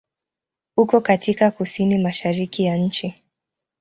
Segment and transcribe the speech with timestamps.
[0.77, 3.13] Uko katika kusini-mashariki ya nchi.